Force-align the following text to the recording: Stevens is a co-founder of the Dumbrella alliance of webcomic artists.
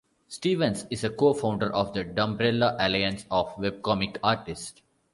Stevens 0.27 0.87
is 0.89 1.03
a 1.03 1.11
co-founder 1.11 1.71
of 1.71 1.93
the 1.93 2.03
Dumbrella 2.03 2.75
alliance 2.79 3.27
of 3.29 3.53
webcomic 3.57 4.17
artists. 4.23 4.81